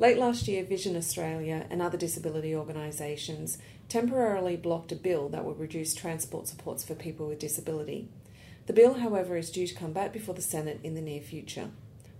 Late 0.00 0.16
last 0.16 0.46
year, 0.46 0.62
Vision 0.62 0.96
Australia 0.96 1.66
and 1.70 1.82
other 1.82 1.98
disability 1.98 2.54
organisations 2.54 3.58
temporarily 3.88 4.56
blocked 4.56 4.92
a 4.92 4.96
bill 4.96 5.28
that 5.30 5.44
would 5.44 5.58
reduce 5.58 5.92
transport 5.92 6.46
supports 6.46 6.84
for 6.84 6.94
people 6.94 7.26
with 7.26 7.40
disability. 7.40 8.08
The 8.66 8.72
bill, 8.72 8.94
however, 8.94 9.36
is 9.36 9.50
due 9.50 9.66
to 9.66 9.74
come 9.74 9.92
back 9.92 10.12
before 10.12 10.36
the 10.36 10.40
Senate 10.40 10.78
in 10.84 10.94
the 10.94 11.00
near 11.00 11.20
future. 11.20 11.70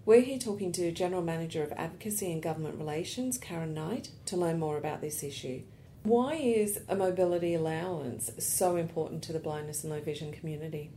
We're 0.04 0.22
here 0.22 0.40
talking 0.40 0.72
to 0.72 0.90
General 0.90 1.22
Manager 1.22 1.62
of 1.62 1.70
Advocacy 1.76 2.32
and 2.32 2.42
Government 2.42 2.78
Relations, 2.78 3.38
Karen 3.38 3.74
Knight, 3.74 4.08
to 4.26 4.36
learn 4.36 4.58
more 4.58 4.76
about 4.76 5.00
this 5.00 5.22
issue. 5.22 5.62
Why 6.02 6.34
is 6.34 6.80
a 6.88 6.96
mobility 6.96 7.54
allowance 7.54 8.32
so 8.40 8.74
important 8.74 9.22
to 9.24 9.32
the 9.32 9.38
blindness 9.38 9.84
and 9.84 9.92
low 9.92 10.00
vision 10.00 10.32
community? 10.32 10.90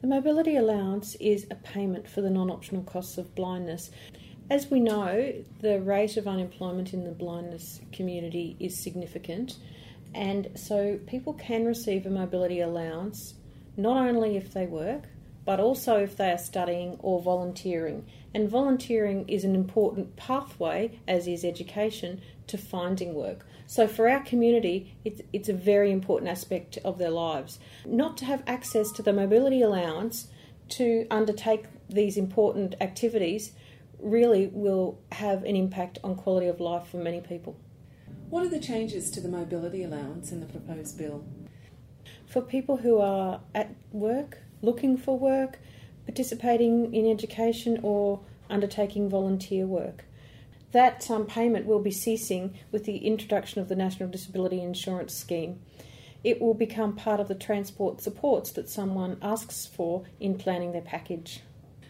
The 0.00 0.06
mobility 0.06 0.56
allowance 0.56 1.16
is 1.16 1.46
a 1.50 1.56
payment 1.56 2.08
for 2.08 2.22
the 2.22 2.30
non 2.30 2.50
optional 2.50 2.84
costs 2.84 3.18
of 3.18 3.34
blindness. 3.34 3.90
As 4.50 4.70
we 4.70 4.80
know, 4.80 5.34
the 5.60 5.80
rate 5.80 6.16
of 6.16 6.26
unemployment 6.26 6.94
in 6.94 7.04
the 7.04 7.10
blindness 7.10 7.80
community 7.92 8.56
is 8.58 8.82
significant, 8.82 9.58
and 10.14 10.48
so 10.54 10.98
people 11.06 11.34
can 11.34 11.66
receive 11.66 12.06
a 12.06 12.10
mobility 12.10 12.60
allowance 12.60 13.34
not 13.76 14.08
only 14.08 14.38
if 14.38 14.54
they 14.54 14.66
work, 14.66 15.04
but 15.44 15.60
also 15.60 15.96
if 15.96 16.16
they 16.16 16.30
are 16.30 16.38
studying 16.38 16.96
or 17.00 17.20
volunteering. 17.20 18.06
And 18.34 18.48
volunteering 18.48 19.28
is 19.28 19.44
an 19.44 19.54
important 19.54 20.16
pathway, 20.16 20.98
as 21.06 21.28
is 21.28 21.44
education, 21.44 22.22
to 22.46 22.58
finding 22.58 23.14
work. 23.14 23.46
So 23.66 23.86
for 23.86 24.08
our 24.08 24.22
community, 24.24 24.96
it's, 25.04 25.20
it's 25.32 25.48
a 25.48 25.54
very 25.54 25.92
important 25.92 26.30
aspect 26.30 26.78
of 26.84 26.98
their 26.98 27.10
lives. 27.10 27.58
Not 27.86 28.16
to 28.18 28.24
have 28.24 28.42
access 28.46 28.90
to 28.92 29.02
the 29.02 29.12
mobility 29.12 29.60
allowance 29.60 30.28
to 30.70 31.06
undertake 31.10 31.66
these 31.88 32.16
important 32.16 32.74
activities 32.80 33.52
really 34.00 34.48
will 34.52 35.00
have 35.12 35.44
an 35.44 35.56
impact 35.56 35.98
on 36.04 36.16
quality 36.16 36.46
of 36.46 36.60
life 36.60 36.88
for 36.88 36.98
many 36.98 37.20
people. 37.20 37.58
What 38.30 38.44
are 38.44 38.50
the 38.50 38.60
changes 38.60 39.10
to 39.12 39.20
the 39.20 39.28
mobility 39.28 39.82
allowance 39.82 40.32
in 40.32 40.40
the 40.40 40.46
proposed 40.46 40.98
bill? 40.98 41.24
For 42.26 42.42
people 42.42 42.78
who 42.78 42.98
are 42.98 43.40
at 43.54 43.74
work, 43.90 44.38
looking 44.60 44.96
for 44.96 45.18
work, 45.18 45.58
participating 46.04 46.94
in 46.94 47.10
education, 47.10 47.80
or 47.82 48.20
undertaking 48.50 49.08
volunteer 49.08 49.66
work. 49.66 50.04
That 50.72 51.10
um, 51.10 51.26
payment 51.26 51.66
will 51.66 51.80
be 51.80 51.90
ceasing 51.90 52.54
with 52.70 52.84
the 52.84 52.98
introduction 52.98 53.60
of 53.60 53.68
the 53.68 53.76
National 53.76 54.08
Disability 54.08 54.60
Insurance 54.60 55.14
Scheme. 55.14 55.60
It 56.22 56.40
will 56.40 56.54
become 56.54 56.96
part 56.96 57.20
of 57.20 57.28
the 57.28 57.34
transport 57.34 58.02
supports 58.02 58.50
that 58.52 58.68
someone 58.68 59.18
asks 59.22 59.64
for 59.66 60.04
in 60.20 60.36
planning 60.36 60.72
their 60.72 60.82
package. 60.82 61.40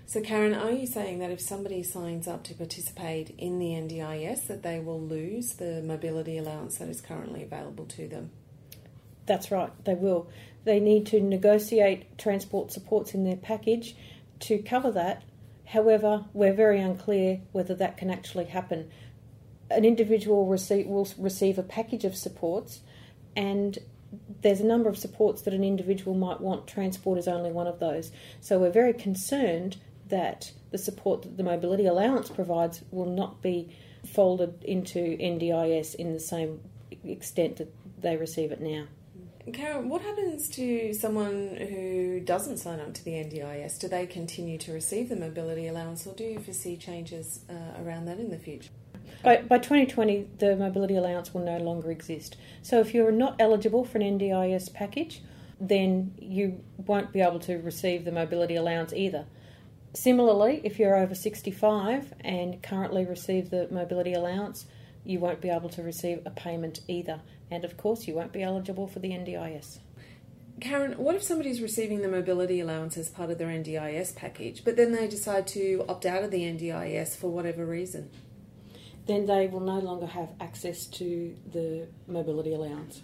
So, 0.09 0.23
Karen, 0.23 0.55
are 0.55 0.71
you 0.71 0.87
saying 0.87 1.19
that 1.19 1.31
if 1.31 1.39
somebody 1.39 1.83
signs 1.83 2.27
up 2.27 2.43
to 2.45 2.55
participate 2.55 3.35
in 3.37 3.59
the 3.59 3.73
NDIS, 3.73 4.47
that 4.47 4.63
they 4.63 4.81
will 4.81 4.99
lose 4.99 5.53
the 5.53 5.83
mobility 5.83 6.39
allowance 6.39 6.79
that 6.79 6.89
is 6.89 7.03
currently 7.03 7.43
available 7.43 7.85
to 7.85 8.09
them? 8.09 8.31
That's 9.27 9.51
right, 9.51 9.71
they 9.85 9.93
will. 9.93 10.31
They 10.65 10.81
need 10.81 11.05
to 11.09 11.21
negotiate 11.21 12.17
transport 12.17 12.73
supports 12.73 13.13
in 13.13 13.25
their 13.25 13.37
package 13.37 13.97
to 14.41 14.57
cover 14.63 14.91
that. 14.93 15.25
However, 15.67 16.25
we're 16.33 16.55
very 16.55 16.81
unclear 16.81 17.43
whether 17.53 17.75
that 17.75 17.99
can 17.99 18.09
actually 18.09 18.47
happen. 18.47 18.91
An 19.71 19.85
individual 19.85 20.47
receive, 20.47 20.87
will 20.87 21.07
receive 21.19 21.59
a 21.59 21.63
package 21.63 22.07
of 22.07 22.17
supports, 22.17 22.81
and 23.37 23.77
there's 24.41 24.61
a 24.61 24.67
number 24.67 24.89
of 24.89 24.97
supports 24.97 25.43
that 25.43 25.53
an 25.53 25.65
individual 25.65 26.15
might 26.15 26.41
want. 26.41 26.67
Transport 26.67 27.19
is 27.19 27.29
only 27.29 27.53
one 27.53 27.67
of 27.67 27.79
those. 27.79 28.11
So 28.41 28.59
we're 28.59 28.71
very 28.71 28.95
concerned 28.95 29.77
that 30.09 30.53
the 30.71 30.79
support 30.79 31.23
that 31.23 31.37
the 31.37 31.43
mobility 31.43 31.87
allowance 31.87 32.29
provides 32.31 32.83
will 32.91 33.07
not 33.07 33.43
be 33.43 33.75
folded 34.07 34.63
into 34.65 34.99
NDIS 34.99 35.95
in 35.95 36.13
the 36.13 36.21
same 36.21 36.61
extent 37.05 37.57
that 37.57 37.73
they 38.01 38.17
receive 38.17 38.53
it 38.53 38.61
now. 38.61 38.85
Karen, 39.53 39.89
what 39.89 40.03
happens 40.03 40.49
to 40.51 40.93
someone 40.93 41.57
who 41.57 42.21
doesn't 42.21 42.59
sign 42.59 42.81
up 42.81 42.93
to 42.95 43.05
the 43.05 43.13
NDIS? 43.13 43.79
Do 43.79 43.89
they 43.89 44.07
continue 44.07 44.59
to 44.59 44.73
receive 44.73 45.09
the 45.09 45.17
mobility 45.17 45.67
allowance, 45.67 46.07
or 46.07 46.15
do 46.15 46.25
you 46.25 46.39
foresee 46.39 46.77
changes 46.77 47.41
uh, 47.49 47.83
around 47.83 48.07
that 48.07 48.19
in 48.19 48.31
the 48.31 48.39
future? 48.39 48.71
By, 49.23 49.39
by 49.39 49.59
2020, 49.59 50.29
the 50.39 50.57
mobility 50.57 50.97
allowance 50.97 51.33
will 51.33 51.45
no 51.45 51.59
longer 51.59 51.91
exist. 51.91 52.37
So 52.63 52.81
if 52.81 52.93
you're 52.93 53.11
not 53.11 53.37
eligible 53.39 53.85
for 53.85 53.99
an 53.99 54.19
NDIS 54.19 54.73
package, 54.73 55.23
then 55.61 56.15
you 56.19 56.63
won't 56.77 57.13
be 57.13 57.21
able 57.21 57.41
to 57.41 57.57
receive 57.59 58.05
the 58.05 58.13
mobility 58.13 58.55
allowance 58.55 58.93
either. 58.93 59.27
Similarly, 59.99 60.61
if 60.63 60.79
you're 60.79 60.95
over 60.95 61.13
65 61.13 62.15
and 62.21 62.63
currently 62.63 63.05
receive 63.05 63.51
the 63.51 63.67
mobility 63.69 64.13
allowance, 64.13 64.65
you 65.05 65.19
won't 65.19 65.41
be 65.41 65.49
able 65.49 65.69
to 65.71 65.83
receive 65.83 66.21
a 66.25 66.31
payment 66.31 66.83
either. 66.87 67.21
And 67.51 67.65
of 67.65 67.77
course, 67.77 68.07
you 68.07 68.15
won't 68.15 68.33
be 68.33 68.45
eligible 68.45 68.87
for 68.87 69.01
the 69.01 69.11
NDIS. 69.11 69.81
Karen, 70.61 70.93
what 70.93 71.17
if 71.17 71.25
somebody's 71.25 71.61
receiving 71.61 72.03
the 72.03 72.09
mobility 72.09 72.61
allowance 72.61 72.97
as 72.97 73.09
part 73.09 73.31
of 73.31 73.39
their 73.39 73.49
NDIS 73.49 74.15
package, 74.15 74.65
but 74.65 74.77
then 74.77 74.93
they 74.93 75.09
decide 75.09 75.49
to 75.49 75.85
opt 75.89 76.07
out 76.07 76.23
of 76.23 76.31
the 76.31 76.43
NDIS 76.43 77.17
for 77.17 77.33
whatever 77.33 77.67
reason? 77.67 78.09
Then 79.07 79.27
they 79.27 79.49
will 79.49 79.59
no 79.59 79.81
longer 79.81 80.07
have 80.07 80.29
access 80.41 80.87
to 80.87 81.35
the 81.53 81.89
mobility 82.07 82.55
allowance. 82.55 83.03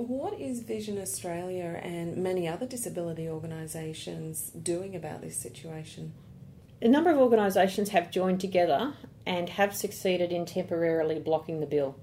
What 0.00 0.40
is 0.40 0.60
Vision 0.60 0.98
Australia 0.98 1.78
and 1.82 2.16
many 2.16 2.48
other 2.48 2.64
disability 2.64 3.28
organisations 3.28 4.50
doing 4.50 4.96
about 4.96 5.20
this 5.20 5.36
situation? 5.36 6.14
A 6.80 6.88
number 6.88 7.10
of 7.10 7.18
organisations 7.18 7.90
have 7.90 8.10
joined 8.10 8.40
together 8.40 8.94
and 9.26 9.50
have 9.50 9.76
succeeded 9.76 10.32
in 10.32 10.46
temporarily 10.46 11.18
blocking 11.18 11.60
the 11.60 11.66
bill. 11.66 11.96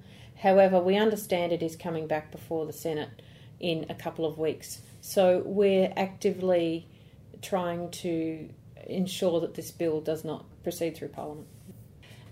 However, 0.43 0.79
we 0.79 0.95
understand 0.95 1.51
it 1.51 1.63
is 1.63 1.75
coming 1.75 2.05
back 2.05 2.31
before 2.31 2.67
the 2.67 2.71
Senate 2.71 3.23
in 3.59 3.87
a 3.89 3.95
couple 3.95 4.27
of 4.27 4.37
weeks. 4.37 4.81
So 5.01 5.41
we're 5.43 5.91
actively 5.97 6.87
trying 7.41 7.89
to 7.89 8.47
ensure 8.85 9.41
that 9.41 9.55
this 9.55 9.71
bill 9.71 10.01
does 10.01 10.23
not 10.23 10.45
proceed 10.61 10.95
through 10.95 11.09
Parliament. 11.09 11.47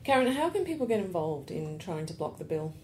Karen, 0.04 0.32
how 0.32 0.52
can 0.52 0.64
people 0.64 0.86
get 0.86 1.00
involved 1.00 1.50
in 1.50 1.80
trying 1.80 2.06
to 2.06 2.14
block 2.14 2.38
the 2.38 2.44
bill? 2.44 2.76